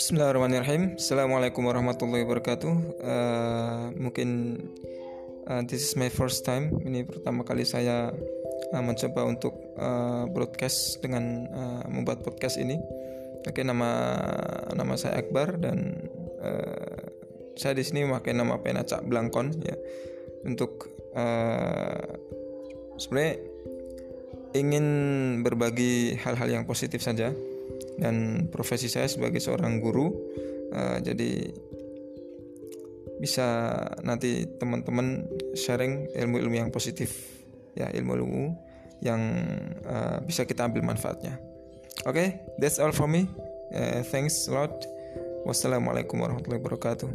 [0.00, 0.96] Bismillahirrahmanirrahim.
[0.96, 2.72] Assalamualaikum warahmatullahi wabarakatuh.
[3.04, 4.56] Uh, mungkin
[5.44, 6.72] uh, this is my first time.
[6.80, 8.08] Ini pertama kali saya
[8.72, 12.80] uh, mencoba untuk uh, broadcast dengan uh, membuat podcast ini.
[13.44, 14.16] Oke, nama
[14.72, 16.08] nama saya Akbar dan
[16.40, 17.04] uh,
[17.60, 19.76] saya di sini memakai nama pena Cak Blangkon ya
[20.48, 22.08] untuk uh,
[22.96, 23.36] sebenarnya
[24.56, 24.86] ingin
[25.44, 27.36] berbagi hal-hal yang positif saja
[28.00, 30.10] dan profesi saya sebagai seorang guru
[30.72, 31.52] uh, jadi
[33.20, 37.36] bisa nanti teman-teman sharing ilmu-ilmu yang positif
[37.76, 38.56] ya ilmu-ilmu
[39.04, 39.20] yang
[39.84, 41.36] uh, bisa kita ambil manfaatnya.
[42.08, 43.28] Oke okay, that's all for me.
[43.72, 44.72] Uh, thanks a lot.
[45.44, 47.08] Wassalamualaikum warahmatullahi wabarakatuh